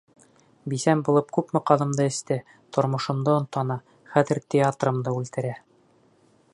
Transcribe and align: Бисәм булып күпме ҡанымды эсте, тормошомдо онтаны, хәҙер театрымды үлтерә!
Бисәм 0.71 1.01
булып 1.09 1.27
күпме 1.37 1.61
ҡанымды 1.71 2.07
эсте, 2.13 2.37
тормошомдо 2.77 3.37
онтаны, 3.43 3.79
хәҙер 4.15 4.43
театрымды 4.57 5.19
үлтерә! 5.21 5.55